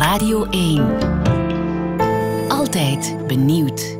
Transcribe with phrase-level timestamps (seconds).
[0.00, 0.98] Radio 1.
[2.48, 3.98] Altijd benieuwd.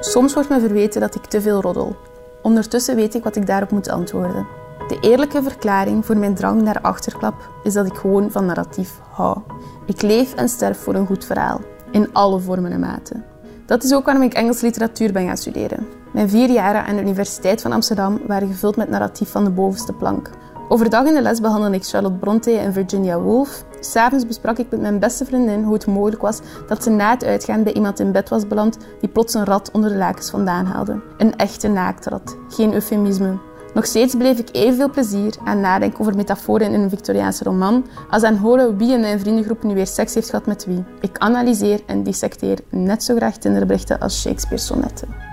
[0.00, 1.96] Soms wordt me verweten dat ik te veel roddel.
[2.42, 4.46] Ondertussen weet ik wat ik daarop moet antwoorden.
[4.88, 9.38] De eerlijke verklaring voor mijn drang naar achterklap is dat ik gewoon van narratief hou.
[9.86, 11.60] Ik leef en sterf voor een goed verhaal,
[11.90, 13.24] in alle vormen en maten.
[13.66, 15.86] Dat is ook waarom ik Engelse literatuur ben gaan studeren.
[16.12, 19.92] Mijn vier jaren aan de Universiteit van Amsterdam waren gevuld met narratief van de bovenste
[19.92, 20.30] plank.
[20.72, 23.64] Overdag in de les behandelde ik Charlotte Brontë en Virginia Woolf.
[23.80, 27.24] S'avonds besprak ik met mijn beste vriendin hoe het mogelijk was dat ze na het
[27.24, 30.66] uitgaan bij iemand in bed was beland die plots een rat onder de lakens vandaan
[30.66, 31.00] haalde.
[31.18, 33.38] Een echte naaktrat, geen eufemisme.
[33.74, 38.22] Nog steeds bleef ik evenveel plezier aan nadenken over metaforen in een Victoriaanse roman als
[38.22, 40.84] aan horen wie in mijn vriendengroep nu weer seks heeft gehad met wie.
[41.00, 45.31] Ik analyseer en dissecteer net zo graag Tinderberichten als Shakespeare-sonnetten.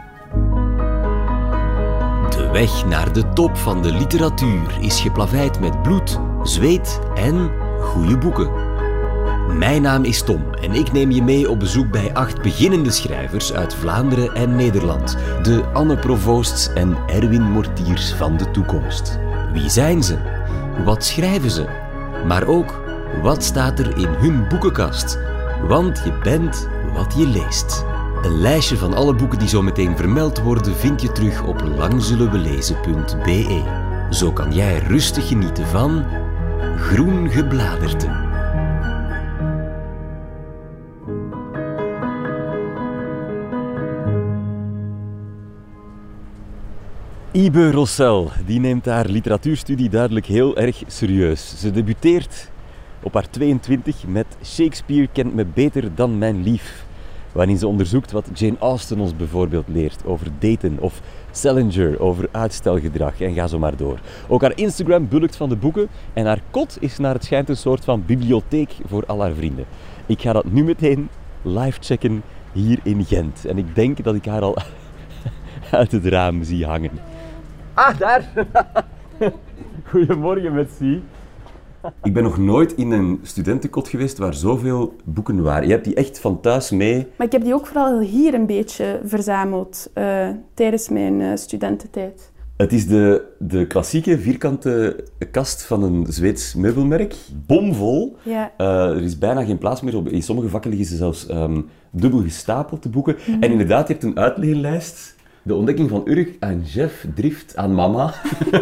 [2.51, 8.51] Weg naar de top van de literatuur is geplaveid met bloed, zweet en goede boeken.
[9.57, 13.53] Mijn naam is Tom en ik neem je mee op bezoek bij acht beginnende schrijvers
[13.53, 15.17] uit Vlaanderen en Nederland.
[15.41, 19.19] De Anne Provoosts en Erwin Mortiers van de toekomst.
[19.53, 20.17] Wie zijn ze?
[20.85, 21.65] Wat schrijven ze?
[22.27, 22.81] Maar ook,
[23.21, 25.19] wat staat er in hun boekenkast?
[25.67, 27.85] Want je bent wat je leest.
[28.21, 33.63] Een lijstje van alle boeken die zo meteen vermeld worden vind je terug op langzullenwelezen.be.
[34.09, 36.05] Zo kan jij rustig genieten van
[36.77, 38.27] Groen Gebladerte.
[47.31, 51.59] Ibe Rossel die neemt haar literatuurstudie duidelijk heel erg serieus.
[51.59, 52.51] Ze debuteert
[53.03, 56.87] op haar 22 met Shakespeare kent me beter dan mijn lief.
[57.31, 63.21] Waarin ze onderzoekt wat Jane Austen ons bijvoorbeeld leert over daten of Salinger over uitstelgedrag
[63.21, 63.99] en ga zo maar door.
[64.27, 67.57] Ook haar Instagram bulkt van de boeken en haar kot is naar het schijnt een
[67.57, 69.65] soort van bibliotheek voor al haar vrienden.
[70.05, 71.09] Ik ga dat nu meteen
[71.41, 74.57] live checken hier in Gent en ik denk dat ik haar al
[75.71, 76.91] uit het raam zie hangen.
[77.73, 78.23] Ah, daar!
[79.89, 81.01] Goedemorgen, merci.
[82.03, 85.67] Ik ben nog nooit in een studentenkot geweest waar zoveel boeken waren.
[85.67, 87.07] Je hebt die echt van thuis mee.
[87.15, 92.31] Maar ik heb die ook vooral hier een beetje verzameld uh, tijdens mijn uh, studententijd.
[92.57, 97.15] Het is de, de klassieke vierkante kast van een Zweeds meubelmerk.
[97.45, 98.17] Bomvol.
[98.23, 98.51] Ja.
[98.57, 99.95] Uh, er is bijna geen plaats meer.
[99.95, 103.15] Op, in sommige vakken liggen ze zelfs um, dubbel gestapeld, de boeken.
[103.27, 103.41] Mm.
[103.41, 105.15] En inderdaad, je hebt een uitleenlijst
[105.49, 108.13] de ontdekking van Urg aan Jeff Drift aan mama.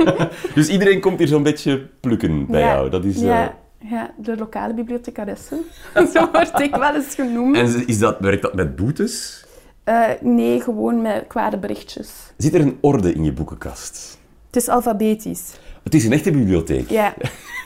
[0.55, 2.89] dus iedereen komt hier zo'n beetje plukken bij ja, jou.
[2.89, 3.91] Dat is, ja, uh...
[3.91, 5.61] ja, de lokale bibliothecaresse.
[6.13, 7.55] Zo word ik wel eens genoemd.
[7.55, 9.45] En is dat, werkt dat met boetes?
[9.85, 12.09] Uh, nee, gewoon met kwade berichtjes.
[12.37, 14.17] Zit er een orde in je boekenkast?
[14.45, 15.59] Het is alfabetisch.
[15.83, 16.89] Het is een echte bibliotheek?
[16.89, 17.13] Ja.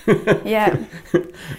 [0.43, 0.71] ja.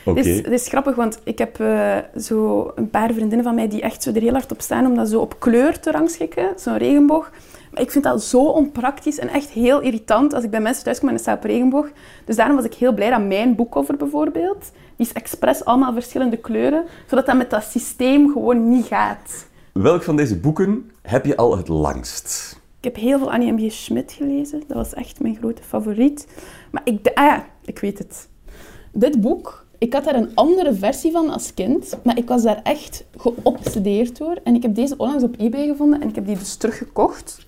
[0.04, 0.18] Oké.
[0.18, 3.68] Het, is, het is grappig, want ik heb uh, zo een paar vriendinnen van mij
[3.68, 6.48] die echt zo er heel hard op staan om dat zo op kleur te rangschikken,
[6.56, 7.30] zo'n regenboog.
[7.72, 10.98] Maar ik vind dat zo onpraktisch en echt heel irritant als ik bij mensen thuis
[10.98, 11.88] kom en er staat op regenboog.
[12.24, 16.36] Dus daarom was ik heel blij dat mijn boekcover bijvoorbeeld, die is expres allemaal verschillende
[16.36, 19.46] kleuren, zodat dat met dat systeem gewoon niet gaat.
[19.72, 22.60] Welk van deze boeken heb je al het langst?
[22.78, 23.68] Ik heb heel veel Annie M.
[23.68, 23.72] G.
[23.72, 24.62] Schmidt gelezen.
[24.66, 26.26] Dat was echt mijn grote favoriet.
[26.70, 27.10] Maar ik...
[27.14, 28.28] Ah ja, ik weet het.
[28.92, 32.60] Dit boek, ik had daar een andere versie van als kind, maar ik was daar
[32.62, 34.40] echt geobsedeerd door.
[34.44, 37.46] En ik heb deze onlangs op eBay gevonden en ik heb die dus teruggekocht.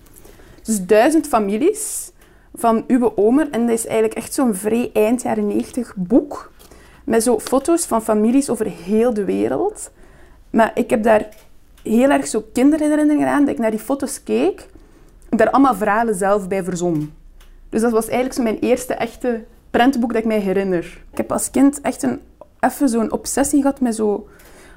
[0.65, 2.11] Dus duizend families
[2.55, 3.47] van Uwe Omer.
[3.51, 6.51] En dat is eigenlijk echt zo'n vrij eind jaren 90 boek.
[7.03, 9.91] Met zo foto's van families over heel de wereld.
[10.49, 11.29] Maar ik heb daar
[11.83, 14.67] heel erg zo kinderherinneringen aan, dat ik naar die foto's keek
[15.29, 17.13] en daar allemaal verhalen zelf bij verzon.
[17.69, 21.03] Dus dat was eigenlijk zo mijn eerste echte prentenboek dat ik mij herinner.
[21.11, 22.19] Ik heb als kind echt een,
[22.59, 24.27] even zo'n obsessie gehad met zo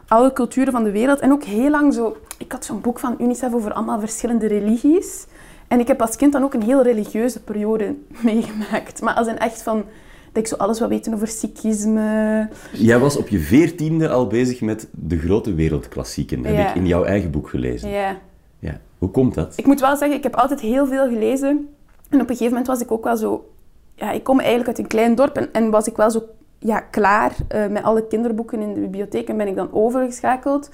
[0.09, 1.21] alle culturen van de wereld.
[1.21, 2.17] En ook heel lang zo...
[2.39, 5.27] Ik had zo'n boek van UNICEF over allemaal verschillende religies.
[5.69, 9.01] En ik heb als kind dan ook een heel religieuze periode meegemaakt.
[9.01, 9.85] Maar als een echt van...
[10.33, 12.49] Dat ik zo alles wil weten over Sikhisme.
[12.73, 16.45] Jij was op je veertiende al bezig met de grote wereldklassieken.
[16.45, 16.69] Heb Ja.
[16.69, 17.91] ik in jouw eigen boek gelezen.
[17.91, 18.17] Ja.
[18.59, 18.81] Ja.
[18.99, 19.53] Hoe komt dat?
[19.57, 21.69] Ik moet wel zeggen, ik heb altijd heel veel gelezen.
[22.09, 23.51] En op een gegeven moment was ik ook wel zo...
[23.95, 26.23] Ja, ik kom eigenlijk uit een klein dorp en, en was ik wel zo
[26.59, 29.29] ja, klaar eh, met alle kinderboeken in de bibliotheek.
[29.29, 30.69] En ben ik dan overgeschakeld.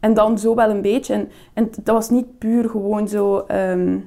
[0.00, 1.14] En dan zo wel een beetje.
[1.14, 3.98] En, en dat was niet puur gewoon zo ehm,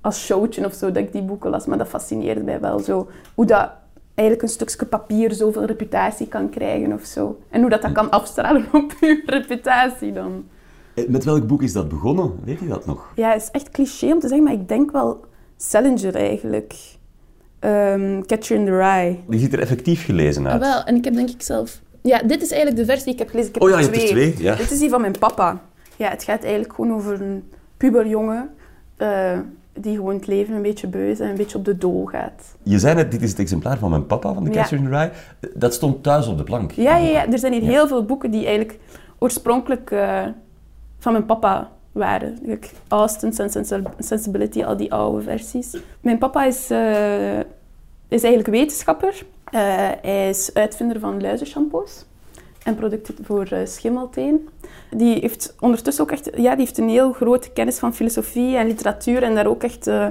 [0.00, 1.66] als showtje of zo dat ik die boeken las.
[1.66, 3.08] Maar dat fascineerde mij wel zo.
[3.34, 3.70] Hoe dat
[4.14, 7.38] eigenlijk een stukje papier zoveel reputatie kan krijgen of zo.
[7.50, 10.44] En hoe dat, dat kan afstralen op je reputatie dan.
[10.94, 12.32] Eh, Met welk boek is dat begonnen?
[12.44, 13.12] Weet je dat nog?
[13.14, 15.24] Ja, het is echt cliché om te zeggen, maar ik denk wel
[15.56, 16.74] Salinger eigenlijk.
[17.58, 19.16] ehm, Catcher in the Rye.
[19.28, 20.60] Die ziet er effectief gelezen Ah, uit.
[20.60, 21.80] wel, en ik heb denk ik zelf...
[22.02, 23.48] Ja, dit is eigenlijk de versie die ik heb gelezen.
[23.48, 24.54] Ik heb Oh ja, er je hebt er twee, ja.
[24.54, 25.60] Dit is die van mijn papa.
[25.96, 28.50] Ja, het gaat eigenlijk gewoon over een puberjongen
[28.96, 29.38] eh,
[29.80, 32.56] die gewoon het leven een beetje beu is en een beetje op de dool gaat.
[32.62, 34.56] Je zei net, dit is het exemplaar van mijn papa, van de Ja.
[34.56, 35.10] Catcher in the Rye.
[35.54, 36.70] Dat stond thuis op de plank.
[36.72, 37.32] Ja, ja, ja.
[37.32, 37.68] Er zijn hier Ja.
[37.68, 38.78] heel veel boeken die eigenlijk
[39.18, 40.22] oorspronkelijk eh,
[40.98, 42.38] van mijn papa waren.
[42.42, 45.76] Like Austin, Sense and Sensibility, al die oude versies.
[46.00, 47.38] Mijn papa is, eh,
[48.08, 49.24] is eigenlijk wetenschapper.
[49.44, 49.60] Eh,
[50.02, 52.04] hij is uitvinder van luizenshampoos
[52.68, 54.48] en producten voor eh, schimmelteen.
[54.90, 58.66] Die heeft ondertussen ook echt ja, die heeft een heel grote kennis van filosofie en
[58.66, 60.06] literatuur en daar ook echt eh,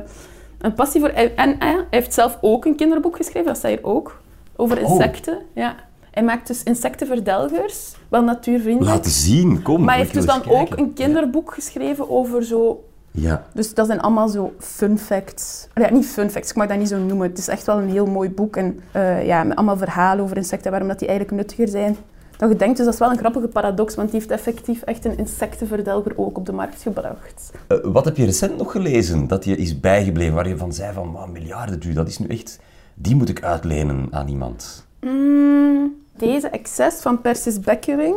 [0.61, 1.09] een passie voor.
[1.09, 4.21] En eh, hij heeft zelf ook een kinderboek geschreven, dat staat hier ook,
[4.55, 4.89] over Oh.
[4.89, 5.39] insecten.
[5.53, 5.75] Ja.
[6.11, 8.95] Hij maakt dus insectenverdelgers, wel natuurvriendelijk.
[8.95, 9.79] Laten zien, kom.
[9.83, 12.83] maar hij heeft dus dan ook een kinderboek geschreven over zo...
[13.11, 13.45] Ja.
[13.53, 15.67] Dus dat zijn allemaal zo fun facts.
[15.75, 17.27] Ja, niet fun facts, ik mag dat niet zo noemen.
[17.29, 18.55] Het is echt wel een heel mooi boek.
[18.55, 18.79] En
[19.23, 21.97] ja, met allemaal verhalen over insecten, waarom dat die eigenlijk nuttiger zijn
[22.37, 22.49] dan.
[22.57, 26.37] Dus dat is wel een grappige paradox, want die heeft effectief echt een insectenverdelger ook
[26.37, 27.51] op de markt gebracht.
[27.67, 30.93] Eh, wat heb je recent nog gelezen dat je is bijgebleven, waar je van zei
[30.93, 32.59] van, "Maar, miljarden, dat is nu echt...
[32.93, 34.85] Die moet ik uitlenen aan iemand.
[35.01, 38.15] Mm, deze Excess van Persis Beckering,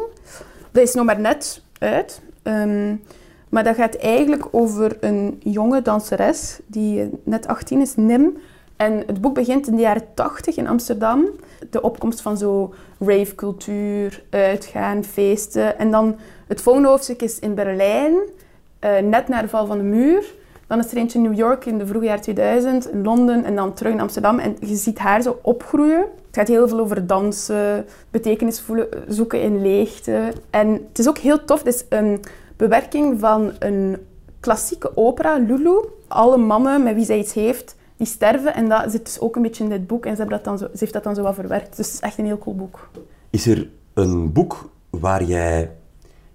[0.70, 2.22] dat is nog maar net uit.
[2.42, 2.94] Ehm,
[3.48, 8.36] maar dat gaat eigenlijk over een jonge danseres die eh, net 18 is, Nim.
[8.80, 11.26] En het boek begint in de jaren 80 in Amsterdam.
[11.70, 15.78] De opkomst van zo ravecultuur, uitgaan, feesten.
[15.78, 16.16] En dan
[16.46, 18.14] het volgende hoofdstuk is in Berlijn,
[18.78, 20.34] eh, net na de val van de muur.
[20.66, 23.54] Dan is er eentje in New York in de vroege jaren 2000, in Londen en
[23.54, 24.38] dan terug in Amsterdam.
[24.38, 26.00] En je ziet haar zo opgroeien.
[26.26, 30.32] Het gaat heel veel over dansen, betekenis voelen, zoeken in leegte.
[30.50, 31.58] En het is ook heel tof.
[31.58, 32.20] Het is een
[32.56, 33.96] bewerking van een
[34.40, 35.84] klassieke opera, Lulu.
[36.08, 38.54] Alle mannen met wie zij iets heeft, die sterven.
[38.54, 40.04] En dat zit dus ook een beetje in dit boek.
[40.06, 41.76] En ze, hebben dat dan zo, ze heeft dat dan zo wat verwerkt.
[41.76, 42.90] Dus het is echt een heel cool boek.
[43.30, 45.70] Is er een boek waar jij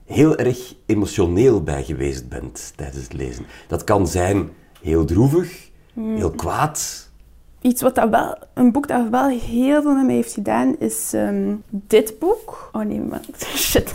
[0.05, 3.45] heel erg emotioneel bij geweest bent tijdens het lezen?
[3.67, 4.49] Dat kan zijn
[4.81, 6.15] heel droevig, Hmm.
[6.15, 7.09] heel kwaad.
[7.61, 11.13] Iets wat dat wel, een boek dat wel heel veel met mij heeft gedaan, is
[11.13, 12.69] ehm, dit boek.
[12.71, 13.21] Oh nee, maar
[13.55, 13.93] shit.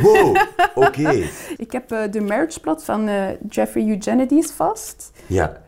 [0.00, 0.36] Wow,
[0.74, 1.10] oké.
[1.66, 5.12] Ik heb eh, de Marriage Plot van eh, Jeffrey Eugenides vast.
[5.26, 5.64] Ja.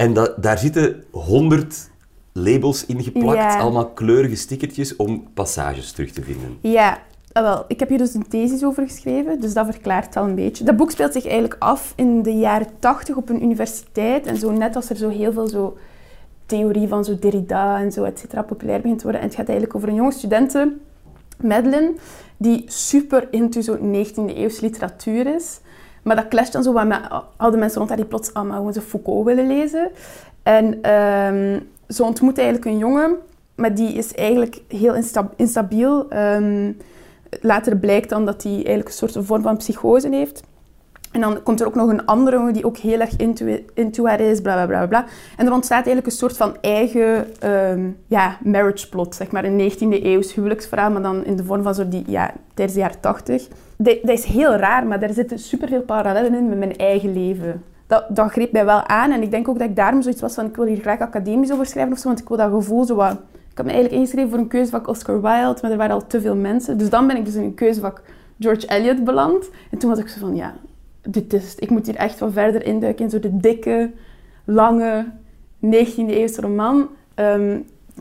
[0.00, 1.90] En da- daar zitten honderd
[2.32, 3.58] labels in geplakt, Ja.
[3.58, 6.58] allemaal kleurige stickertjes om passages terug te vinden.
[6.60, 6.98] Ja,
[7.32, 10.34] ah, wel, ik heb hier dus een thesis over geschreven, dus dat verklaart al een
[10.34, 10.64] beetje.
[10.64, 14.26] Dat boek speelt zich eigenlijk af in de jaren tachtig op een universiteit.
[14.26, 15.76] En zo net als er zo heel veel zo
[16.46, 19.20] theorie van zo Derrida en zo, et cetera, populair begint te worden.
[19.22, 20.72] En het gaat eigenlijk over een jonge studente,
[21.42, 21.92] Madeline,
[22.36, 25.60] die super into zo 19e eeuwse literatuur is.
[26.02, 27.00] Maar dat clasht dan zo wat met
[27.36, 29.90] al de mensen rond haar die plots allemaal gewoon zo Foucault willen lezen.
[30.42, 31.58] En ehm
[31.90, 33.16] ze ontmoet eigenlijk een jongen,
[33.54, 36.08] maar die is eigenlijk heel insta- instabiel.
[36.08, 36.72] Ehm,
[37.40, 40.42] later blijkt dan dat hij eigenlijk een soort vorm van psychose heeft.
[41.12, 43.16] En dan komt er ook nog een andere jongen die ook heel erg
[43.74, 45.04] into, haar is, bla bla bla bla.
[45.36, 49.44] En er ontstaat eigenlijk een soort van eigen ehm, ja, marriage plot, zeg maar.
[49.44, 52.82] Een 19e eeuws huwelijksverhaal, maar dan in de vorm van zo die, ja, tijdens de
[52.84, 53.48] jaren 80.
[53.82, 57.62] Dat, is heel raar, maar daar zitten superveel parallellen in met mijn eigen leven.
[57.86, 60.34] Dat, dat greep mij wel aan en ik denk ook dat ik daarom zoiets was
[60.34, 62.84] van ik wil hier graag academisch over schrijven of zo, want ik wil dat gevoel
[62.84, 62.94] zo.
[63.50, 66.20] Ik had me eigenlijk ingeschreven voor een keuzevak Oscar Wilde, maar er waren al te
[66.20, 66.78] veel mensen.
[66.78, 68.02] Dus dan ben ik dus in een keuzevak
[68.38, 69.50] George Eliot beland.
[69.70, 70.54] En toen was ik zo van, ja,
[71.02, 71.54] dit is.
[71.54, 73.90] Ik moet hier echt wat verder induiken in zo de dikke,
[74.44, 75.06] lange
[75.66, 76.88] 19e-eeuwse roman.
[77.14, 77.58] Ehm,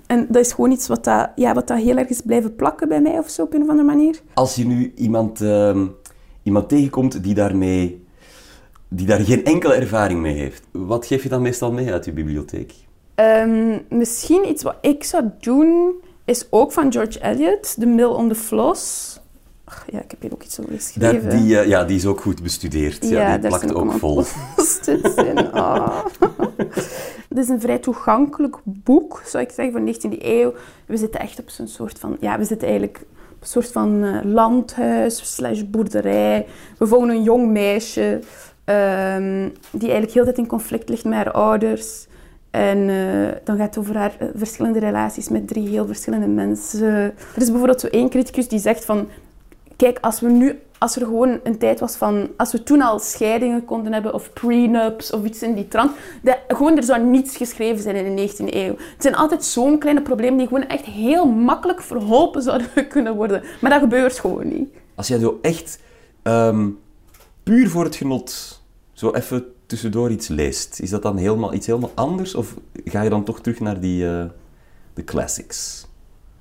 [0.07, 2.87] en dat is gewoon iets wat, dat, ja, wat dat heel erg is blijven plakken
[2.87, 4.21] bij mij of zo, op een of andere manier.
[4.33, 5.85] Als je nu iemand, ehm,
[6.43, 8.05] iemand tegenkomt die, daarmee,
[8.87, 12.11] die daar geen enkele ervaring mee heeft, wat geef je dan meestal mee uit je
[12.11, 12.73] bibliotheek?
[13.15, 15.93] Ehm, misschien iets wat ik zou doen,
[16.25, 19.17] is ook van George Eliot, The Mill on the Floss.
[19.63, 21.29] Ach, ja, ik heb hier ook iets over Dat, geschreven.
[21.29, 23.09] die, eh, ja, die is ook goed bestudeerd.
[23.09, 24.23] Ja, die daar plakt ook vol.
[25.15, 25.49] in.
[27.29, 30.53] Het is een vrij toegankelijk boek, zou ik zeggen, van de 19e eeuw.
[30.85, 32.17] We zitten echt op zo'n soort van...
[32.19, 32.97] Ja, we zitten eigenlijk
[33.31, 36.45] op een soort van eh, landhuis slash boerderij.
[36.77, 38.19] We volgen een jong meisje
[38.63, 42.07] ehm, die eigenlijk heel de tijd in conflict ligt met haar ouders.
[42.51, 46.87] En eh, dan gaat het over haar eh, verschillende relaties met drie heel verschillende mensen.
[46.87, 49.07] Er is bijvoorbeeld zo één criticus die zegt van...
[49.75, 50.59] Kijk, als we nu...
[50.79, 52.29] Als er gewoon een tijd was van...
[52.37, 55.91] Als we toen al scheidingen konden hebben of prenups of iets in die trant.
[56.47, 58.75] Gewoon, er zou niets geschreven zijn in de 19e eeuw.
[58.77, 63.43] Het zijn altijd zo'n kleine problemen die gewoon echt heel makkelijk verholpen zouden kunnen worden.
[63.61, 64.69] Maar dat gebeurt gewoon niet.
[64.95, 65.79] Als jij zo echt
[66.21, 66.69] ehm,
[67.43, 68.61] puur voor het genot
[68.93, 72.35] zo even tussendoor iets leest, is dat dan helemaal, iets helemaal anders?
[72.35, 72.55] Of
[72.85, 74.25] ga je dan toch terug naar die, eh,
[74.93, 75.87] de classics?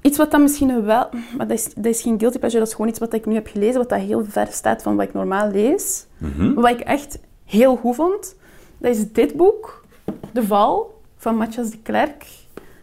[0.00, 1.08] Iets wat dan misschien wel...
[1.36, 3.34] Maar dat is, dat is geen guilty pleasure, dat is gewoon iets wat ik nu
[3.34, 6.06] heb gelezen, wat dat heel ver staat van wat ik normaal lees.
[6.18, 6.52] Mhm.
[6.52, 8.36] Maar wat ik echt heel goed vond,
[8.78, 9.84] dat is dit boek,
[10.32, 12.26] De Val, van Matthias de Klerk.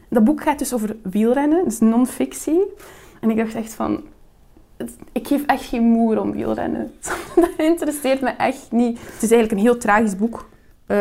[0.10, 2.62] Dat boek gaat dus over wielrennen, het is non-fictie.
[3.22, 4.04] En ik dacht echt van...
[5.12, 6.92] Ik geef echt geen moer om wielrennen.
[7.36, 9.00] Dat interesseert me echt niet.
[9.00, 10.50] Het is eigenlijk een heel tragisch boek.
[10.86, 10.98] Eh,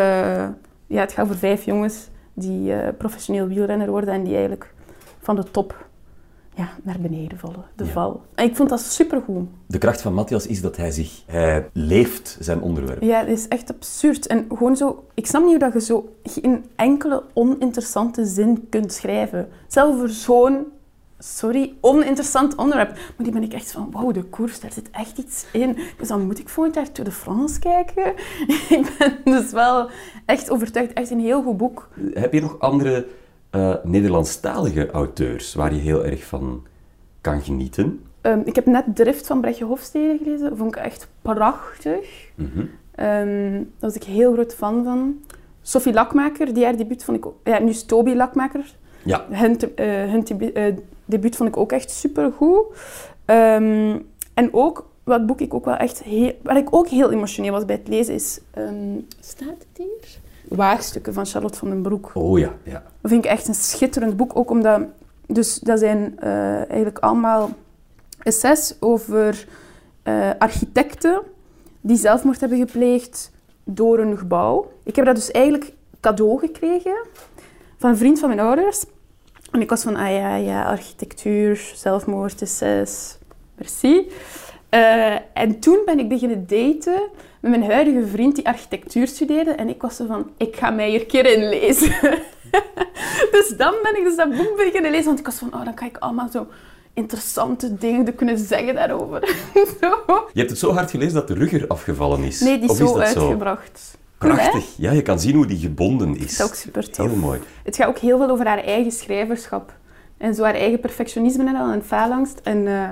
[0.86, 4.74] ja, het gaat over vijf jongens die eh, professioneel wielrenner worden en die eigenlijk
[5.20, 5.86] van de top
[6.54, 7.64] ja, naar beneden vallen.
[7.76, 7.90] De Ja.
[7.90, 8.22] val.
[8.34, 9.48] En ik vond dat supergoed.
[9.66, 11.22] De kracht van Matthias is dat hij zich...
[11.26, 13.02] Hij leeft zijn onderwerp.
[13.02, 14.26] Ja, dat is echt absurd.
[14.26, 15.04] En gewoon zo...
[15.14, 19.48] Ik snap niet hoe dat je zo geen enkele oninteressante zin kunt schrijven.
[19.68, 20.66] Zelfs voor zo'n,
[21.18, 22.90] sorry, oninteressant onderwerp.
[22.90, 25.76] Maar die ben ik echt van, wauw, de koers, daar zit echt iets in.
[25.98, 28.06] Dus dan moet ik volgend jaar Tour de France kijken.
[28.78, 29.88] ik ben dus wel
[30.26, 30.92] echt overtuigd.
[30.92, 31.88] Echt een heel goed boek.
[32.12, 33.06] Heb je nog andere
[33.54, 36.62] eh, Nederlandstalige auteurs waar je heel erg van
[37.20, 38.02] kan genieten?
[38.20, 40.48] Ehm, ik heb net Drift van Brechtje Hofstede gelezen.
[40.48, 42.30] Dat vond ik echt prachtig.
[42.34, 42.64] Mhm.
[42.94, 45.20] Ehm, daar was ik heel groot fan van.
[45.62, 47.36] Sophie Lakmaker, die haar debuut vond ik ook...
[47.44, 48.74] Ja, nu is Toby Lakmaker.
[49.04, 52.64] Ja, Hun, te- eh, hun eh, debuut vond ik ook echt supergoed.
[53.24, 53.98] Ehm
[54.34, 56.32] en ook, wat boek ik ook wel echt heel...
[56.42, 58.40] Waar ik ook heel emotioneel was bij het lezen is...
[58.50, 60.18] ehm, staat het hier?
[60.48, 62.10] Waagstukken van Charlotte van den Broek.
[62.14, 62.52] oh ja.
[62.62, 62.82] ja.
[63.00, 64.36] Dat vind ik echt een schitterend boek.
[64.36, 64.80] Ook omdat...
[65.26, 67.50] Dus dat zijn eh, eigenlijk allemaal
[68.22, 69.46] essays over
[70.02, 71.22] eh, architecten
[71.80, 73.30] die zelfmoord hebben gepleegd
[73.64, 74.72] door een gebouw.
[74.82, 76.96] Ik heb dat dus eigenlijk cadeau gekregen
[77.78, 78.84] van een vriend van mijn ouders.
[79.50, 83.18] En ik was van, ah ja, ja, architectuur, zelfmoord, essays,
[83.56, 84.10] merci.
[84.68, 87.08] Eh, en toen ben ik beginnen daten
[87.50, 89.50] met mijn huidige vriend die architectuur studeerde.
[89.50, 91.88] En ik was zo van, ik ga mij hier een keer inlezen.
[93.34, 95.06] dus dan ben ik dus dat boek beginnen lezen.
[95.06, 96.46] Want ik was van, oh, dan kan ik allemaal zo
[96.94, 99.28] interessante dingen kunnen zeggen daarover.
[99.80, 99.88] zo.
[100.32, 102.40] Je hebt het zo hard gelezen dat de rugger afgevallen is.
[102.40, 103.98] Nee, die is is zo uitgebracht.
[104.18, 104.64] Prachtig.
[104.76, 106.36] Ja, je kan zien hoe die gebonden is.
[106.36, 107.06] Dat is ook super tof.
[107.06, 107.40] Heel mooi.
[107.64, 109.72] Het gaat ook heel veel over haar eigen schrijverschap.
[110.18, 112.40] En zo haar eigen perfectionisme en al, en faalangst.
[112.42, 112.88] En eh,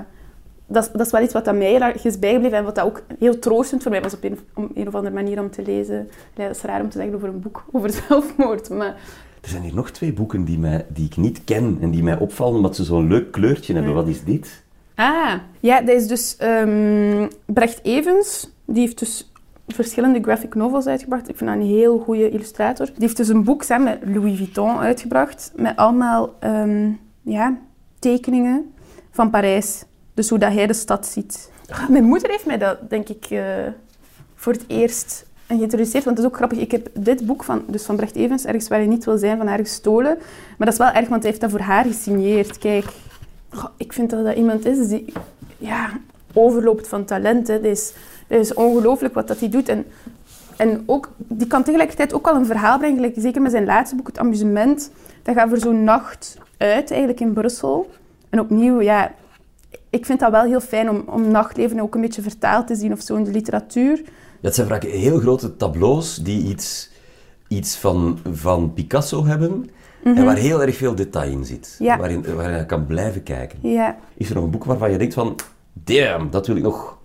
[0.67, 2.85] dat, is, dat is wel iets wat aan mij erg is bijgebleven en wat dat
[2.85, 5.61] ook heel troostend voor mij was op een, om een of andere manier om te
[5.61, 6.09] lezen.
[6.35, 8.95] Ja, dat is raar om te zeggen over een boek over zelfmoord, maar
[9.41, 12.17] Er zijn hier nog twee boeken die, mij, die ik niet ken en die mij
[12.17, 13.93] opvallen omdat ze zo'n leuk kleurtje hebben.
[13.93, 14.63] Wat is dit?
[14.95, 18.51] Ah, ja, dat is dus ehm, Brecht Evens.
[18.65, 19.31] Die heeft dus
[19.67, 21.29] verschillende graphic novels uitgebracht.
[21.29, 22.85] Ik vind dat een heel goede illustrator.
[22.85, 25.51] Die heeft dus een boek samen met Louis Vuitton uitgebracht.
[25.55, 26.91] Met allemaal ehm,
[27.21, 27.57] ja,
[27.99, 28.73] tekeningen
[29.11, 29.85] van Parijs.
[30.13, 31.51] Dus hoe dat hij de stad ziet.
[31.89, 33.43] Mijn moeder heeft mij dat, denk ik, eh,
[34.35, 36.03] voor het eerst geïntroduceerd.
[36.03, 36.57] Want het is ook grappig.
[36.57, 39.37] Ik heb dit boek van, dus van Brecht Evens, Ergens waar je niet wil zijn,
[39.37, 40.17] van haar gestolen.
[40.57, 42.57] Maar dat is wel erg, want hij heeft dat voor haar gesigneerd.
[42.57, 42.85] Kijk,
[43.77, 45.13] ik vind dat dat iemand is die
[45.57, 45.89] ja,
[46.33, 47.47] overloopt van talent.
[47.47, 47.93] Dat is,
[48.27, 49.69] is ongelooflijk wat dat hij doet.
[49.69, 49.85] En,
[50.57, 53.13] en ook, die kan tegelijkertijd ook al een verhaal brengen.
[53.15, 54.91] zeker met zijn laatste boek, Het Amusement.
[55.21, 57.89] Dat gaat voor zo'n nacht uit, eigenlijk in Brussel.
[58.29, 59.11] En opnieuw, ja,
[59.93, 62.91] ik vind dat wel heel fijn om, om nachtleven ook een beetje vertaald te zien
[62.91, 64.01] of zo in de literatuur.
[64.05, 66.89] Ja, het zijn vaak heel grote tableaus die iets,
[67.47, 69.69] iets van, van Picasso hebben
[70.03, 71.75] en waar heel erg veel detail in zit.
[71.79, 71.89] Mhm.
[71.89, 71.97] Ja.
[71.97, 73.59] Waarin, waarin je kan blijven kijken.
[73.61, 75.35] Ja, Is er nog een boek waarvan je denkt van...
[75.73, 76.97] Damn, dat wil ik nog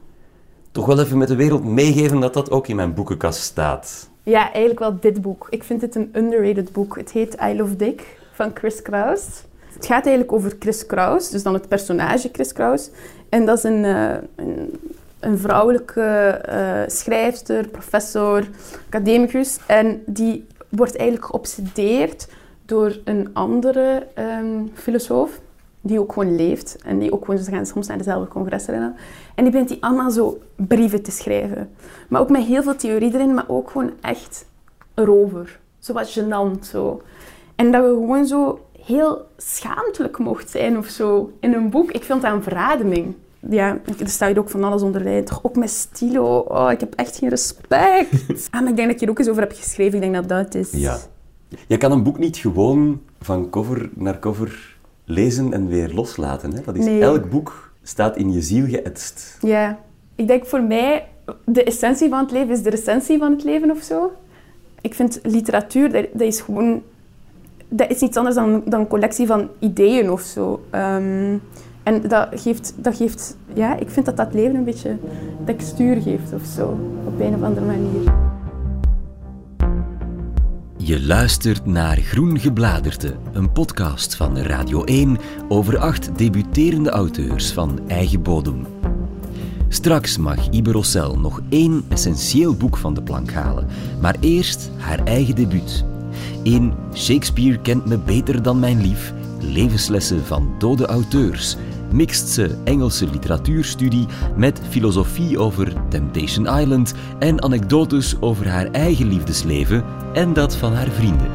[0.71, 4.11] toch wel even met de wereld meegeven dat dat ook in mijn boekenkast staat.
[4.23, 5.47] Ja, eigenlijk wel dit boek.
[5.50, 6.97] Ik vind het een underrated boek.
[6.97, 9.45] Het heet I Love Dick van Chris Kraus.
[9.78, 12.90] Het gaat eigenlijk over Chris Kraus, dus dan het personage Chris Kraus.
[13.28, 14.14] En dat is een, eh,
[15.20, 18.49] een, vrouwelijke eh, schrijfster, professor,
[18.87, 19.58] academicus.
[19.66, 22.28] En die wordt eigenlijk geobsedeerd
[22.64, 25.40] door een andere ehm, filosoof
[25.80, 26.76] die ook gewoon leeft.
[26.85, 28.94] En die ook gewoon, ze gaan soms naar dezelfde congressen en.
[29.35, 31.70] En die begint die allemaal zo brieven te schrijven.
[32.08, 34.47] Maar ook met heel veel theorie erin, maar ook gewoon echt
[34.94, 35.58] erover.
[35.78, 37.02] Zo wat gênant, zo.
[37.56, 41.90] En dat we gewoon zo heel schaamtelijk mocht zijn of zo in een boek.
[41.90, 43.14] Ik vind dat een verademing.
[43.49, 45.25] Ja, er staat ook van alles onder lijn.
[45.25, 46.38] Toch ook met stilo.
[46.38, 48.11] Oh, ik heb echt geen respect.
[48.50, 49.95] ah, maar ik denk dat ik hier ook eens over heb geschreven.
[49.95, 50.71] Ik denk dat dat het is.
[50.73, 50.99] Ja.
[51.66, 56.54] Je kan een boek niet gewoon van cover naar cover lezen en weer loslaten.
[56.54, 56.61] Hè?
[56.64, 57.00] Dat is, Nee.
[57.00, 59.38] Elk boek staat in je ziel geëtst.
[59.40, 59.78] Ja,
[60.14, 61.09] ik denk voor mij,
[61.45, 64.12] de essentie van het leven is de recensie van het leven of zo.
[64.80, 66.83] Ik vind literatuur, dat is gewoon...
[67.68, 70.64] Dat is niets anders dan, dan een collectie van ideeën of zo.
[70.70, 71.37] Ehm,
[71.82, 73.37] en dat geeft, dat geeft...
[73.54, 74.96] Ja, ik vind dat dat leven een beetje
[75.44, 76.78] textuur geeft of zo.
[77.06, 78.12] Op een of andere manier.
[80.76, 87.78] Je luistert naar Groen Gebladerte, een podcast van Radio 1 over acht debuterende auteurs van
[87.87, 88.66] eigen bodem.
[89.68, 93.66] Straks mag Ibe Rossel nog één essentieel boek van de plank halen,
[94.00, 95.84] maar eerst haar eigen debuut.
[96.42, 101.56] In Shakespeare kent me beter dan mijn lief, levenslessen van dode auteurs,
[101.92, 104.06] mixt ze Engelse literatuurstudie
[104.37, 110.88] met filosofie over Temptation Island en anekdotes over haar eigen liefdesleven en dat van haar
[110.88, 111.30] vrienden.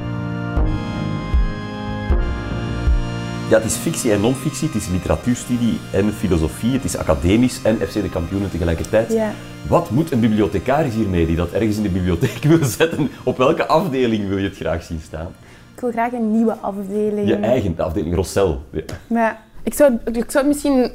[3.53, 7.75] Ja, het is fictie en non-fictie, het is literatuurstudie en filosofie, het is academisch en
[7.75, 9.11] FC de kampioenen tegelijkertijd.
[9.11, 9.31] Ja.
[9.67, 13.09] Wat moet een bibliothecaris hiermee die dat ergens in de bibliotheek wil zetten?
[13.23, 15.27] Op welke afdeling wil je het graag zien staan?
[15.75, 17.27] Ik wil graag een nieuwe afdeling.
[17.27, 18.61] Je eigen afdeling, Rossel.
[18.69, 18.81] Ja.
[19.07, 20.91] Maar ik zou, ik zou misschien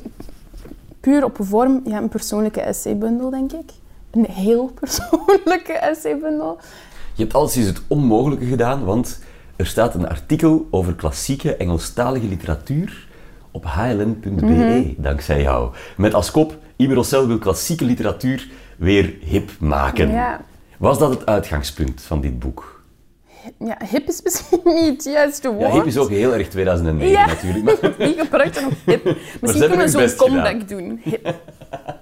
[1.00, 3.70] puur op vorm, ja, een persoonlijke essaybundel, denk ik.
[4.10, 6.58] Een heel persoonlijke essaybundel.
[7.14, 9.18] Je hebt alles eens het onmogelijke gedaan, want
[9.58, 13.06] er staat een artikel over klassieke Engelstalige literatuur
[13.50, 14.82] op hln.be, Mhm.
[14.96, 15.70] dankzij jou.
[15.96, 20.10] Met als kop, Iber Rossel wil klassieke literatuur weer hip maken.
[20.10, 20.40] Ja.
[20.78, 22.76] Was dat het uitgangspunt van dit boek?
[23.58, 25.66] Ja, hip is misschien niet het juiste woord.
[25.72, 27.26] Ja, hip is ook heel erg 2009 Ja.
[27.26, 27.64] natuurlijk.
[27.82, 29.04] Maar Wie gebruikt dan nog hip?
[29.40, 31.00] Misschien kunnen we zo'n comeback doen.
[31.04, 31.34] Hip.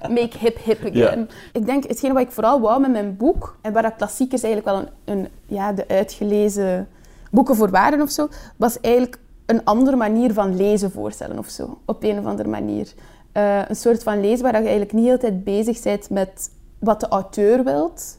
[0.08, 1.28] Make hip hip again.
[1.52, 4.76] Ik denk, hetgene wat ik vooral wou met mijn boek, en waar dat klassiekers eigenlijk
[4.76, 6.88] wel een, een, ja, de uitgelezen
[7.36, 11.78] boeken voor waren of zo, was eigenlijk een andere manier van lezen voorstellen of zo.
[11.84, 12.92] Op een of andere manier.
[13.32, 17.08] Eh, een soort van lezen waar je eigenlijk niet altijd bezig bent met wat de
[17.08, 18.18] auteur wilt,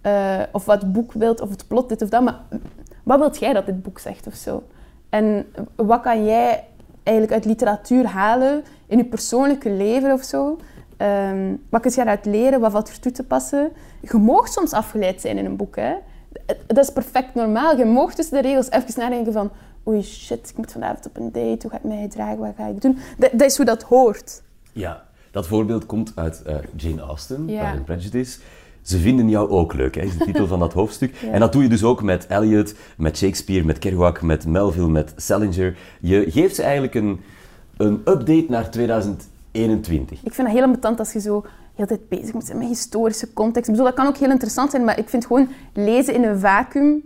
[0.00, 2.22] eh, of wat het boek wilt, of het plot, dit of dat.
[2.22, 2.40] Maar
[3.02, 4.62] wat wilt jij dat dit boek zegt of zo?
[5.08, 6.64] En wat kan jij
[7.02, 10.58] eigenlijk uit literatuur halen in je persoonlijke leven of zo?
[10.96, 12.60] Ehm, wat kun je daaruit leren?
[12.60, 13.72] Wat valt er toe te passen?
[14.00, 15.76] Je mag soms afgeleid zijn in een boek.
[15.76, 15.94] Hè?
[16.66, 17.76] Dat is perfect normaal.
[17.76, 19.50] Je mag tussen de regels even nadenken van...
[19.88, 21.58] Oei, shit, ik moet vanavond op een date.
[21.62, 22.38] Hoe ga ik mij gedragen?
[22.38, 22.98] Wat ga ik doen?
[23.18, 24.42] Dat, dat is hoe dat hoort.
[24.72, 27.60] Ja, dat voorbeeld komt uit eh, Jane Austen, Ja.
[27.62, 28.38] Pride and Prejudice.
[28.82, 31.16] Ze vinden jou ook leuk, hè, is de titel van dat hoofdstuk.
[31.32, 35.12] En dat doe je dus ook met Eliot, met Shakespeare, met Kerouac, met Melville, met
[35.16, 35.76] Salinger.
[36.00, 37.20] Je geeft ze eigenlijk een,
[37.76, 40.18] een update naar 2021.
[40.22, 43.32] Ik vind dat heel ambetant als je zo heel tijd bezig moet zijn met historische
[43.32, 43.76] context.
[43.76, 47.02] Dat kan ook heel interessant zijn, maar ik vind gewoon lezen in een vacuüm,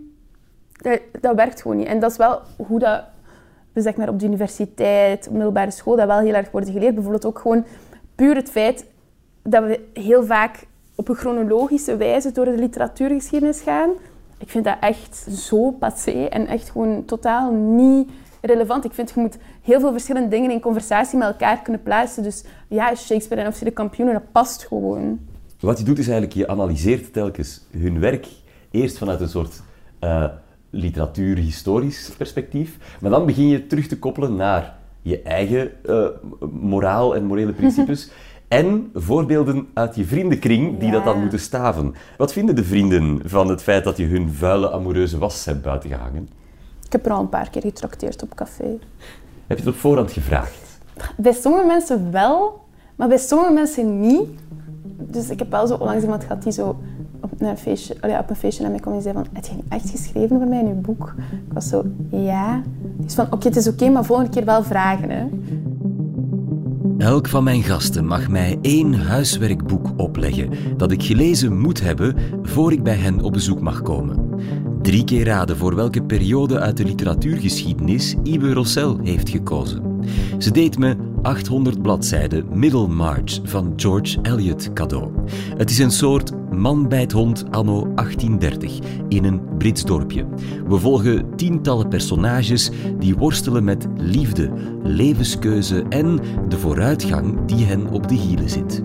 [0.71, 1.87] dat, dat werkt gewoon niet.
[1.87, 3.03] En dat is wel hoe dat,
[3.73, 6.93] zeg maar op de universiteit, op middelbare school, dat wel heel erg worden geleerd.
[6.93, 7.65] Bijvoorbeeld ook gewoon
[8.15, 8.85] puur het feit
[9.43, 13.89] dat we heel vaak op een chronologische wijze door de literatuurgeschiedenis gaan.
[14.37, 18.09] Ik vind dat echt zo passé en echt gewoon totaal niet
[18.41, 18.85] relevant.
[18.85, 22.23] Ik vind je moet heel veel verschillende dingen in conversatie met elkaar kunnen plaatsen.
[22.23, 25.19] Dus ja, Shakespeare en of de kampioenen, dat past gewoon.
[25.59, 28.27] Wat je doet is eigenlijk, je analyseert telkens hun werk
[28.71, 29.61] eerst vanuit een soort
[29.99, 30.25] eh
[30.69, 36.05] literatuur-historisch perspectief, maar dan begin je terug te koppelen naar je eigen eh,
[36.51, 38.11] moraal en morele principes
[38.47, 41.95] en voorbeelden uit je vriendenkring die dat dan moeten staven.
[42.17, 46.29] Wat vinden de vrienden van het feit dat je hun vuile amoureuze was hebt buitengehangen?
[46.85, 48.79] Ik heb er al een paar keer getrakteerd op café.
[49.49, 50.79] Heb je het op voorhand gevraagd?
[51.17, 52.61] Bij sommige mensen wel,
[52.95, 54.27] maar bij sommige mensen niet.
[54.97, 56.79] Dus ik heb wel zo onlangs iemand gehad die zo
[57.19, 59.53] op een feestje, ja, op een feestje naar mij kwam en zei van, heb je
[59.55, 61.13] niet echt geschreven voor mij in je boek?
[61.47, 62.61] Ik was zo, ja.
[62.97, 65.09] Die is van, oké, het is oké, maar volgende keer wel vragen.
[65.09, 65.25] Hè.
[66.97, 72.71] Elk van mijn gasten mag mij één huiswerkboek opleggen dat ik gelezen moet hebben voor
[72.71, 74.29] ik bij hen op bezoek mag komen.
[74.81, 80.01] Drie keer raden voor welke periode uit de literatuurgeschiedenis Ibe Rossel heeft gekozen.
[80.37, 85.11] Ze deed me 800 bladzijden Middlemarch van George Eliot cadeau.
[85.57, 90.25] Het is een soort man bij het hond anno 1830 in een Brits dorpje.
[90.67, 94.51] We volgen tientallen personages die worstelen met liefde,
[94.83, 98.83] levenskeuze en de vooruitgang die hen op de hielen zit.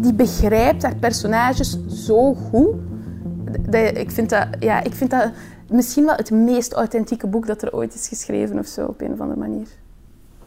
[0.00, 2.89] Die begrijpt haar personages zo goed.
[3.94, 5.30] Ik, vind dat, ja, ik vind dat
[5.68, 9.12] misschien wel het meest authentieke boek dat er ooit is geschreven of zo, op een
[9.12, 9.66] of andere manier.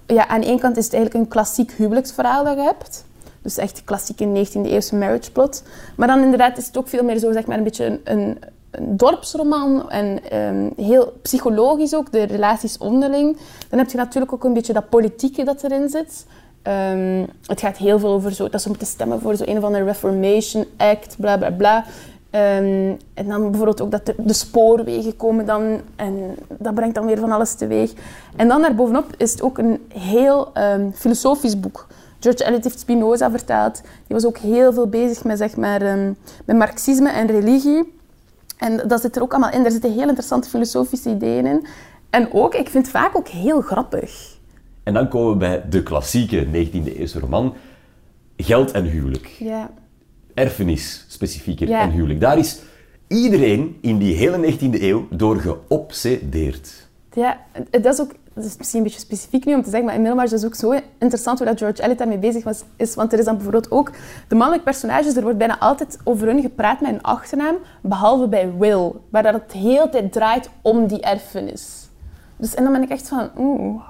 [0.08, 3.06] Ja, aan de ene kant is het eigenlijk een klassiek huwelijksverhaal dat je hebt.
[3.42, 5.64] Dus echt klassieke 19e-eeuwse marriage plot.
[5.96, 8.38] Maar dan inderdaad is het ook veel meer zo, zeg maar, een beetje een, een,
[8.72, 9.90] een dorpsroman.
[9.90, 13.38] En ehm, heel psychologisch ook, de relaties onderling.
[13.70, 16.26] Dan heb je natuurlijk ook een beetje dat politieke dat erin zit.
[16.62, 19.64] Ehm, het gaat heel veel over zo, dat ze moeten stemmen voor zo een of
[19.64, 21.86] andere Reformation Act, bla bla bla.
[22.34, 27.06] Ehm, en dan bijvoorbeeld ook dat de, de spoorwegen komen dan en dat brengt dan
[27.06, 27.94] weer van alles teweeg.
[28.36, 31.88] En dan daarbovenop is het ook een heel ehm, filosofisch boek.
[32.20, 33.82] George Eliot heeft Spinoza vertaald.
[33.82, 36.14] Die was ook heel veel bezig met, zeg maar, ehm,
[36.46, 37.94] met marxisme en religie.
[38.58, 39.62] En dat zit er ook allemaal in.
[39.62, 41.66] Daar zitten heel interessante filosofische ideeën in.
[42.10, 44.38] En ook, ik vind het vaak ook heel grappig.
[44.84, 47.54] En dan komen we bij de klassieke 19e-eeuwse roman,
[48.38, 49.26] Geld en huwelijk.
[49.26, 49.70] Ja.
[50.34, 51.82] Erfenis, specifieker, Ja.
[51.82, 52.20] en huwelijk.
[52.20, 52.60] Daar is
[53.08, 56.88] iedereen in die hele 19e eeuw door geobsedeerd.
[57.12, 57.38] Ja,
[57.72, 60.02] dat is ook dat is misschien een beetje specifiek nu om te zeggen, maar in
[60.02, 62.64] Middlemarch is het ook zo interessant hoe dat George Eliot daarmee bezig was.
[62.76, 63.92] Is, want er is dan bijvoorbeeld ook
[64.28, 68.54] de mannelijke personages, er wordt bijna altijd over hun gepraat met een achternaam, behalve bij
[68.58, 71.88] Will, waar dat het de hele tijd draait om die erfenis.
[72.38, 73.82] Dus, en dan ben ik echt van, oeh,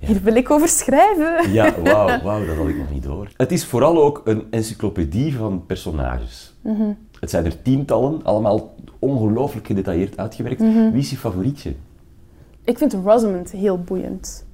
[0.00, 1.52] hier wil ik over schrijven.
[1.52, 3.28] Ja, wauw, wauw, dat had ik nog niet door.
[3.36, 6.54] Het is vooral ook een encyclopedie van personages.
[6.60, 6.92] Mhm.
[7.20, 10.60] Het zijn er tientallen, allemaal ongelooflijk gedetailleerd uitgewerkt.
[10.60, 10.90] Mhm.
[10.90, 11.74] Wie is je favorietje?
[12.64, 14.44] Ik vind Rosamund heel boeiend.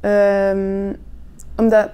[0.00, 0.92] Ehm,
[1.56, 1.90] omdat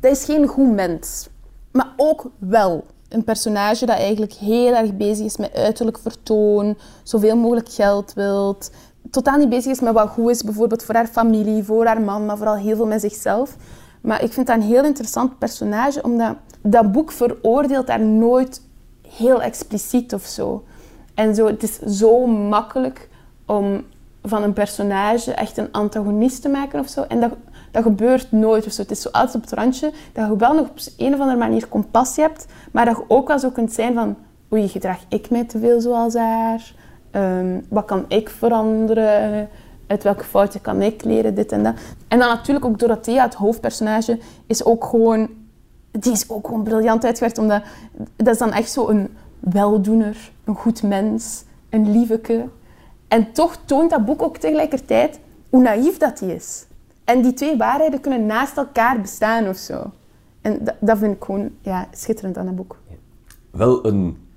[0.00, 1.28] dat is geen goed mens,
[1.72, 7.36] maar ook wel een personage dat eigenlijk heel erg bezig is met uiterlijk vertoon, zoveel
[7.36, 8.70] mogelijk geld wilt,
[9.10, 12.26] totaal niet bezig is met wat goed is, bijvoorbeeld voor haar familie, voor haar man,
[12.26, 13.56] maar vooral heel veel met zichzelf.
[14.00, 18.62] Maar ik vind dat een heel interessant personage, omdat dat boek veroordeelt daar nooit
[19.08, 20.64] heel expliciet of zo.
[21.14, 23.08] En zo, het is zo makkelijk
[23.46, 23.84] om
[24.22, 27.02] van een personage echt een antagonist te maken of zo.
[27.02, 27.32] En dat,
[27.70, 28.82] dat gebeurt nooit of zo.
[28.82, 31.38] Het is zo altijd op het randje dat je wel nog op een of andere
[31.38, 34.16] manier compassie hebt, maar dat je ook wel zo kunt zijn van
[34.52, 36.74] oei, gedrag ik mij te veel zoals haar?
[37.10, 39.48] Ehm, wat kan ik veranderen?
[39.86, 41.34] Uit welke fouten kan ik leren?
[41.34, 41.74] Dit en dat.
[42.08, 45.28] En dan natuurlijk ook Dorothea, het hoofdpersonage, is ook gewoon...
[45.90, 47.62] Die is ook gewoon briljant uitgewerkt, omdat...
[48.16, 52.44] Dat is dan echt zo een weldoener, een goed mens, een lieveke.
[53.08, 56.66] En toch toont dat boek ook tegelijkertijd hoe naïef dat hij is.
[57.04, 59.90] En die twee waarheden kunnen naast elkaar bestaan of zo.
[60.40, 62.76] En dat, dat vind ik gewoon ja, schitterend aan dat boek.
[63.50, 64.27] Wel een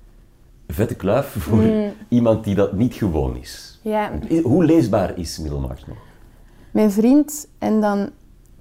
[0.72, 1.92] vette kluif voor Mm.
[2.08, 3.78] iemand die dat niet gewoon is.
[3.82, 4.10] Ja,
[4.42, 5.96] Hoe leesbaar is Middelmaart nog?
[6.70, 8.10] Mijn vriend en dan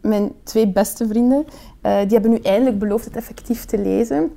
[0.02, 1.45] mijn twee beste vrienden,
[1.82, 4.32] eh, die hebben nu eindelijk beloofd het effectief te lezen.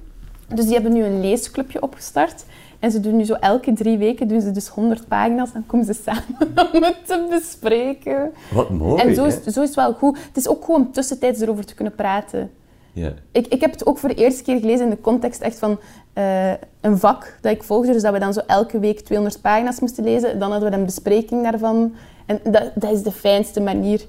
[0.54, 2.44] Dus die hebben nu een leesclubje opgestart.
[2.78, 5.52] En ze doen nu zo elke drie weken doen ze dus 100 pagina's.
[5.52, 6.24] Dan komen ze samen
[6.72, 8.30] om het te bespreken.
[8.52, 9.50] Wat mooi, en zo is, hè?
[9.50, 10.18] zo is het wel goed.
[10.26, 12.50] Het is ook gewoon tussentijds erover te kunnen praten.
[12.94, 13.12] Ja.
[13.32, 15.80] Ik, ik heb het ook voor de eerste keer gelezen in de context echt van
[16.12, 17.92] eh, een vak dat ik volgde.
[17.92, 20.38] Dus dat we dan zo elke week 200 pagina's moesten lezen.
[20.38, 21.94] Dan hadden we een bespreking daarvan.
[22.26, 24.04] En dat, dat is de fijnste manier.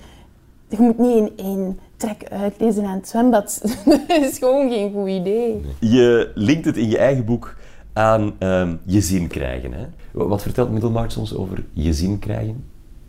[0.69, 3.61] Je moet niet in één trek uitlezen aan het zwembad.
[3.85, 5.65] dat is gewoon geen goed idee.
[5.79, 7.55] Je linkt het in je eigen boek
[7.93, 9.73] aan ehm, je zin krijgen.
[9.73, 9.85] Hè?
[10.11, 12.63] Wat vertelt Middelmaart ons over je zin krijgen?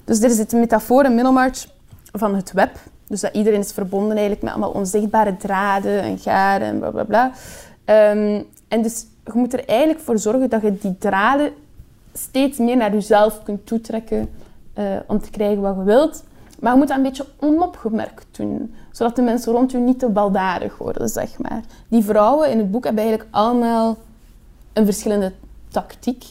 [0.05, 1.67] Dus er zit een metafoor in Middelmarch
[2.13, 2.79] van het web.
[3.09, 7.05] Dus dat iedereen is verbonden eigenlijk met allemaal onzichtbare draden en garen en bla bla
[7.05, 7.33] bla.
[7.85, 11.53] Ehm, en dus je moet er eigenlijk voor zorgen dat je die draden
[12.13, 14.29] steeds meer naar jezelf kunt toetrekken
[14.75, 16.25] eh, om te krijgen wat je wilt.
[16.61, 20.09] Maar je moet dat een beetje onopgemerkt doen, zodat de mensen rond je niet te
[20.09, 21.61] baldadig worden, zeg maar.
[21.89, 23.97] Die vrouwen in het boek hebben eigenlijk allemaal
[24.73, 25.33] een verschillende
[25.69, 26.25] tactiek.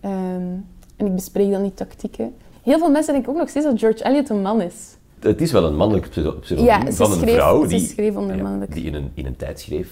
[0.00, 0.52] Ehm,
[0.96, 2.34] en ik bespreek dan die tactieken.
[2.62, 4.96] Heel veel mensen denken ook nog steeds dat George Eliot een man is.
[5.22, 8.42] Het is wel een mannelijk pseudo- pseudoniem Ja, van een schreef- vrouw die, schreef onder
[8.42, 8.72] mannelijk.
[8.74, 9.88] die in, een, in een tijd schreef.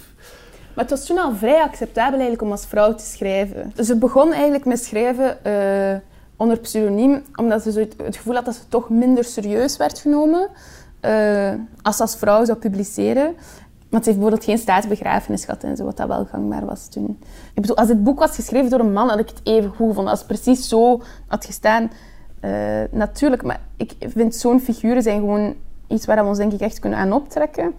[0.75, 3.73] Maar het was toen al vrij acceptabel eigenlijk om als vrouw te schrijven.
[3.83, 5.99] Ze begon eigenlijk met schrijven eh,
[6.35, 9.99] onder pseudoniem, omdat ze zo het, het gevoel had dat ze toch minder serieus werd
[9.99, 10.47] genomen
[10.99, 13.35] eh, als ze als vrouw zou publiceren.
[13.89, 17.19] Want ze heeft bijvoorbeeld geen staatsbegrafenis gehad en zo, wat dat wel gangbaar was toen.
[17.53, 19.87] Ik bedoel, als het boek was geschreven door een man, had ik het even goed
[19.87, 20.07] gevonden.
[20.11, 21.91] Als het precies zo had gestaan,
[22.41, 22.51] eh,
[22.91, 23.43] natuurlijk.
[23.43, 25.55] Maar ik vind zo'n figuren zijn gewoon
[25.87, 27.73] iets waar we ons denk ik echt kunnen aan optrekken.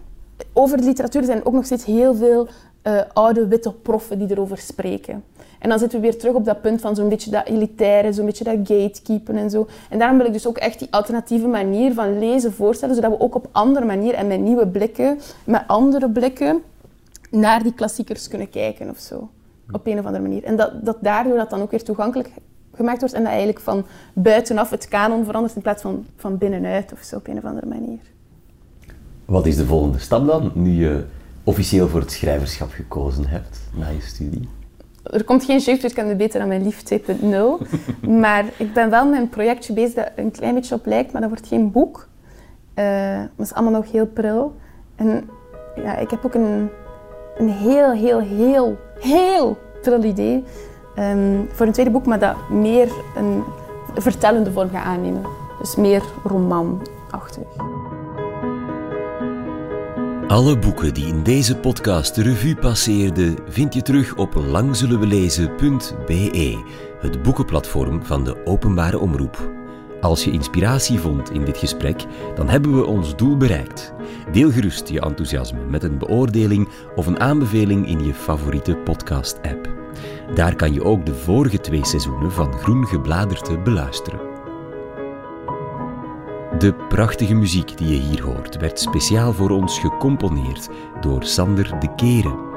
[0.52, 2.48] Over de literatuur zijn er ook nog steeds heel veel
[2.82, 5.24] eh, oude witte proffen die erover spreken.
[5.58, 8.26] En dan zitten we weer terug op dat punt van zo'n beetje dat elitaire, zo'n
[8.26, 9.66] beetje dat gatekeepen en zo.
[9.90, 13.20] En daarom wil ik dus ook echt die alternatieve manier van lezen voorstellen, zodat we
[13.20, 16.62] ook op andere manier en met nieuwe blikken, met andere blikken,
[17.30, 19.28] naar die klassiekers kunnen kijken of zo.
[19.70, 20.44] Op een of andere manier.
[20.44, 22.30] En dat, dat daardoor dat dan ook weer toegankelijk
[22.74, 26.92] gemaakt wordt en dat eigenlijk van buitenaf het kanon verandert in plaats van van binnenuit
[26.92, 27.98] of zo op een of andere manier.
[29.24, 31.04] Wat is de volgende stap dan, nu je
[31.44, 34.48] officieel voor het schrijverschap gekozen hebt na je studie?
[35.02, 36.98] Er komt geen jeugdwerkende beter dan mijn lief 2.0.
[38.22, 41.20] maar ik ben wel met een projectje bezig dat een klein beetje op lijkt, maar
[41.20, 42.08] dat wordt geen boek.
[42.74, 44.54] Eh, dat is allemaal nog heel pril.
[44.96, 45.28] En
[45.76, 46.68] ja, ik heb ook een,
[47.36, 50.44] een heel, heel, heel, heel pril idee
[50.94, 53.42] ehm, voor een tweede boek, maar dat meer een
[53.94, 55.22] vertellende vorm gaat aannemen.
[55.60, 57.46] Dus meer romanachtig.
[60.32, 66.62] Alle boeken die in deze podcast de revue passeerden, vind je terug op langzullenwelezen.be,
[67.00, 69.50] het boekenplatform van de openbare omroep.
[70.00, 73.92] Als je inspiratie vond in dit gesprek, dan hebben we ons doel bereikt.
[74.32, 79.81] Deel gerust je enthousiasme met een beoordeling of een aanbeveling in je favoriete podcast-app.
[80.34, 84.20] Daar kan je ook de vorige twee seizoenen van Groen Gebladerte beluisteren.
[86.58, 90.68] De prachtige muziek die je hier hoort werd speciaal voor ons gecomponeerd
[91.00, 92.50] door Sander de Keren.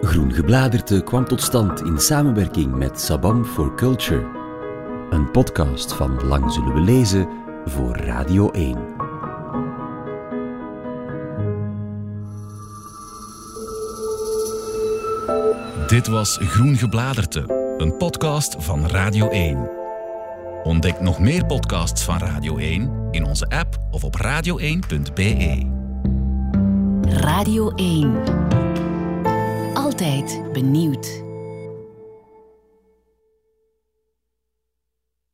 [0.00, 4.26] Groen Gebladerte kwam tot stand in samenwerking met Sabam for Culture.
[5.10, 7.28] Een podcast van Lang Zullen We Lezen
[7.64, 9.07] voor Radio 1.
[15.88, 19.70] Dit was Groen Gebladerte, een podcast van Radio 1.
[20.62, 25.66] Ontdek nog meer podcasts van Radio 1 in onze app of op radio1.be.
[27.02, 28.22] Radio 1.
[29.74, 31.27] Altijd benieuwd.